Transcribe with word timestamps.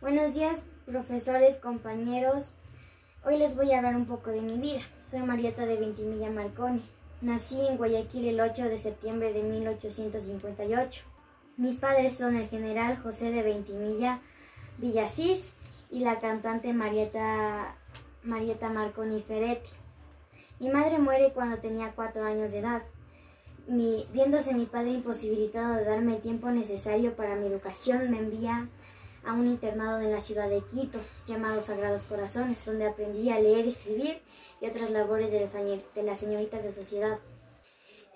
Buenos 0.00 0.32
días, 0.32 0.58
profesores, 0.86 1.56
compañeros. 1.56 2.54
Hoy 3.24 3.36
les 3.36 3.56
voy 3.56 3.72
a 3.72 3.78
hablar 3.78 3.96
un 3.96 4.06
poco 4.06 4.30
de 4.30 4.40
mi 4.40 4.56
vida. 4.56 4.82
Soy 5.10 5.22
Marieta 5.22 5.66
de 5.66 5.76
Ventimilla 5.76 6.30
Marconi. 6.30 6.88
Nací 7.20 7.66
en 7.66 7.76
Guayaquil 7.76 8.28
el 8.28 8.40
8 8.40 8.66
de 8.66 8.78
septiembre 8.78 9.32
de 9.32 9.42
1858. 9.42 11.02
Mis 11.56 11.78
padres 11.78 12.16
son 12.16 12.36
el 12.36 12.48
general 12.48 12.96
José 12.98 13.32
de 13.32 13.42
Ventimilla 13.42 14.20
Villasís 14.78 15.54
y 15.90 15.98
la 15.98 16.20
cantante 16.20 16.72
Marieta, 16.72 17.74
Marieta 18.22 18.68
Marconi 18.68 19.20
Ferretti. 19.20 19.70
Mi 20.60 20.68
madre 20.68 21.00
muere 21.00 21.32
cuando 21.32 21.58
tenía 21.58 21.90
cuatro 21.96 22.24
años 22.24 22.52
de 22.52 22.60
edad. 22.60 22.82
Mi, 23.66 24.06
viéndose 24.12 24.54
mi 24.54 24.66
padre 24.66 24.90
imposibilitado 24.90 25.74
de 25.74 25.84
darme 25.84 26.14
el 26.14 26.22
tiempo 26.22 26.52
necesario 26.52 27.16
para 27.16 27.34
mi 27.34 27.48
educación, 27.48 28.12
me 28.12 28.18
envía 28.18 28.68
a 29.28 29.34
un 29.34 29.46
internado 29.46 30.00
en 30.00 30.10
la 30.10 30.22
ciudad 30.22 30.48
de 30.48 30.62
Quito, 30.62 30.98
llamado 31.26 31.60
Sagrados 31.60 32.02
Corazones, 32.04 32.64
donde 32.64 32.86
aprendí 32.86 33.28
a 33.28 33.38
leer, 33.38 33.68
escribir 33.68 34.20
y 34.60 34.66
otras 34.66 34.90
labores 34.90 35.30
de, 35.30 36.02
las 36.02 36.18
señoritas 36.18 36.64
de 36.64 36.72
sociedad. 36.72 37.18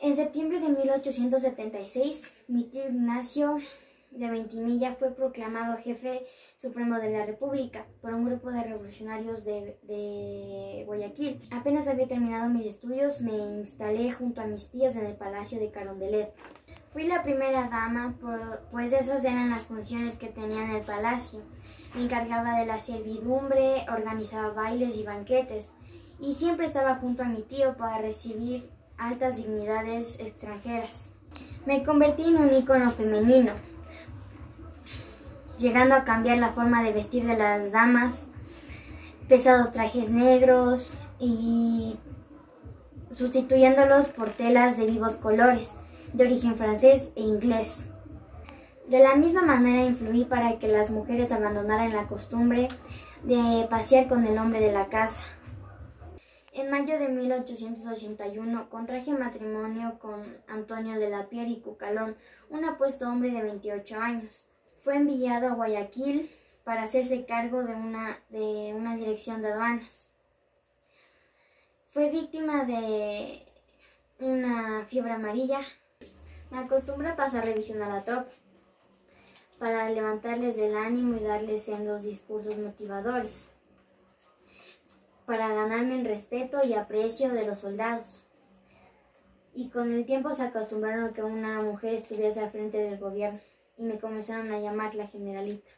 En 0.00 0.16
septiembre 0.16 0.58
de 0.58 0.70
1876, 0.70 2.32
mi 2.48 2.64
tío 2.64 2.88
Ignacio 2.88 3.58
de 4.10 4.30
Ventimilla 4.30 4.94
fue 4.94 5.10
proclamado 5.10 5.76
jefe 5.76 6.24
supremo 6.56 6.98
de 6.98 7.10
la 7.10 7.26
República 7.26 7.86
por 8.00 8.14
un 8.14 8.24
grupo 8.24 8.50
de 8.50 8.62
revolucionarios 8.62 9.44
de, 9.44 9.76
de, 9.82 10.84
Guayaquil. 10.86 11.42
Apenas 11.50 11.88
había 11.88 12.08
terminado 12.08 12.48
mis 12.48 12.66
estudios, 12.66 13.20
me 13.20 13.36
instalé 13.36 14.10
junto 14.12 14.40
a 14.40 14.46
mis 14.46 14.70
tíos 14.70 14.96
en 14.96 15.06
el 15.06 15.16
Palacio 15.16 15.60
de 15.60 15.70
Carondelet. 15.70 16.32
Fui 16.92 17.06
la 17.06 17.22
primera 17.22 17.70
dama, 17.70 18.14
pues 18.70 18.92
esas 18.92 19.24
eran 19.24 19.48
las 19.48 19.62
funciones 19.62 20.16
que 20.16 20.26
tenía 20.26 20.62
en 20.62 20.72
el 20.72 20.82
palacio. 20.82 21.40
Me 21.94 22.02
encargaba 22.02 22.58
de 22.58 22.66
la 22.66 22.80
servidumbre, 22.80 23.86
organizaba 23.90 24.50
bailes 24.50 24.98
y 24.98 25.02
banquetes, 25.02 25.72
y 26.20 26.34
siempre 26.34 26.66
estaba 26.66 26.96
junto 26.96 27.22
a 27.22 27.28
mi 27.28 27.40
tío 27.44 27.78
para 27.78 27.96
recibir 27.96 28.68
altas 28.98 29.36
dignidades 29.36 30.20
extranjeras. 30.20 31.14
Me 31.64 31.82
convertí 31.82 32.24
en 32.24 32.36
un 32.36 32.52
ícono 32.52 32.90
femenino, 32.90 33.54
llegando 35.58 35.94
a 35.94 36.04
cambiar 36.04 36.36
la 36.36 36.52
forma 36.52 36.82
de 36.82 36.92
vestir 36.92 37.24
de 37.24 37.38
las 37.38 37.72
damas, 37.72 38.28
pesados 39.28 39.72
trajes 39.72 40.10
negros 40.10 40.98
y 41.18 41.96
sustituyéndolos 43.10 44.08
por 44.08 44.28
telas 44.32 44.76
de 44.76 44.84
vivos 44.84 45.14
colores 45.14 45.81
de 46.12 46.24
origen 46.24 46.56
francés 46.56 47.10
e 47.16 47.22
inglés. 47.22 47.84
De 48.86 48.98
la 48.98 49.14
misma 49.14 49.42
manera 49.42 49.84
influí 49.84 50.24
para 50.24 50.58
que 50.58 50.68
las 50.68 50.90
mujeres 50.90 51.32
abandonaran 51.32 51.92
la 51.92 52.08
costumbre 52.08 52.68
de 53.22 53.66
pasear 53.70 54.08
con 54.08 54.26
el 54.26 54.36
hombre 54.38 54.60
de 54.60 54.72
la 54.72 54.88
casa. 54.88 55.22
En 56.52 56.70
mayo 56.70 56.98
de 56.98 57.08
1881 57.08 58.68
contraje 58.68 59.12
matrimonio 59.12 59.98
con 59.98 60.36
Antonio 60.48 60.98
de 60.98 61.08
la 61.08 61.28
Pierre 61.30 61.50
y 61.50 61.60
Cucalón, 61.60 62.16
un 62.50 62.64
apuesto 62.66 63.08
hombre 63.08 63.30
de 63.30 63.42
28 63.42 63.98
años. 63.98 64.48
Fue 64.82 64.96
enviado 64.96 65.48
a 65.48 65.54
Guayaquil 65.54 66.30
para 66.64 66.82
hacerse 66.82 67.24
cargo 67.24 67.62
de 67.62 67.74
una, 67.74 68.18
de 68.28 68.74
una 68.76 68.96
dirección 68.96 69.40
de 69.40 69.52
aduanas. 69.52 70.10
Fue 71.92 72.10
víctima 72.10 72.64
de 72.64 73.46
una 74.18 74.84
fiebre 74.86 75.12
amarilla 75.12 75.60
me 76.52 76.58
acostumbro 76.58 77.08
a 77.08 77.16
pasar 77.16 77.46
revisión 77.46 77.80
a 77.80 77.88
la 77.88 78.04
tropa 78.04 78.28
para 79.58 79.88
levantarles 79.88 80.58
el 80.58 80.76
ánimo 80.76 81.16
y 81.16 81.20
darles 81.20 81.62
sendos 81.62 82.02
discursos 82.02 82.58
motivadores, 82.58 83.52
para 85.24 85.48
ganarme 85.48 85.98
el 85.98 86.04
respeto 86.04 86.60
y 86.62 86.74
aprecio 86.74 87.32
de 87.32 87.46
los 87.46 87.60
soldados. 87.60 88.26
Y 89.54 89.70
con 89.70 89.92
el 89.92 90.04
tiempo 90.04 90.34
se 90.34 90.42
acostumbraron 90.42 91.04
a 91.06 91.12
que 91.14 91.22
una 91.22 91.62
mujer 91.62 91.94
estuviese 91.94 92.40
al 92.40 92.50
frente 92.50 92.78
del 92.78 92.98
gobierno 92.98 93.40
y 93.78 93.84
me 93.84 93.98
comenzaron 93.98 94.52
a 94.52 94.60
llamar 94.60 94.94
la 94.94 95.06
generalita. 95.06 95.70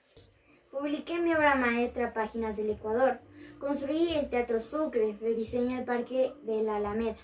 Publiqué 0.72 1.20
mi 1.20 1.34
obra 1.34 1.54
maestra 1.54 2.12
Páginas 2.12 2.56
del 2.56 2.70
Ecuador, 2.70 3.20
construí 3.60 4.12
el 4.15 4.28
Teatro 4.28 4.60
Sucre, 4.60 5.16
rediseñé 5.20 5.78
el 5.78 5.84
Parque 5.84 6.32
de 6.43 6.62
la 6.62 6.76
Alameda. 6.76 7.19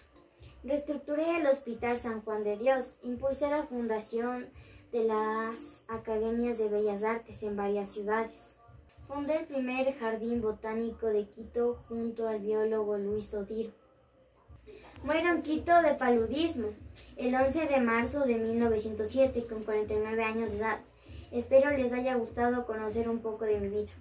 Reestructuré 0.62 1.38
el 1.38 1.46
Hospital 1.46 1.98
San 2.00 2.20
Juan 2.20 2.44
de 2.44 2.58
Dios, 2.58 2.98
impulsé 3.02 3.48
la 3.48 3.62
fundación 3.62 4.50
de 4.92 5.04
las 5.04 5.84
Academias 5.88 6.58
de 6.58 6.68
Bellas 6.68 7.02
Artes 7.02 7.42
en 7.42 7.56
varias 7.56 7.90
ciudades. 7.90 8.58
Fundé 9.08 9.38
el 9.38 9.46
primer 9.46 9.96
jardín 9.98 10.42
botánico 10.42 11.06
de 11.06 11.26
Quito 11.26 11.82
junto 11.88 12.28
al 12.28 12.40
biólogo 12.40 12.98
Luis 12.98 13.32
Odiro. 13.32 13.72
Muero 15.02 15.30
en 15.30 15.40
Quito 15.40 15.80
de 15.80 15.94
paludismo 15.94 16.68
el 17.16 17.34
11 17.34 17.66
de 17.66 17.80
marzo 17.80 18.26
de 18.26 18.34
1907 18.34 19.46
con 19.48 19.64
49 19.64 20.22
años 20.22 20.52
de 20.52 20.58
edad. 20.58 20.80
Espero 21.30 21.70
les 21.70 21.94
haya 21.94 22.16
gustado 22.16 22.66
conocer 22.66 23.08
un 23.08 23.20
poco 23.20 23.46
de 23.46 23.60
mi 23.60 23.68
vida. 23.68 23.92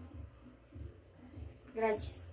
Gracias. 1.74 2.29